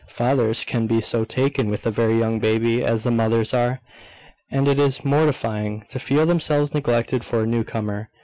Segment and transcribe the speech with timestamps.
[0.09, 3.81] Fathers cannot be so taken with a very young baby as the mothers are,
[4.49, 8.09] and it is mortifying to feel themselves neglected for a newcomer.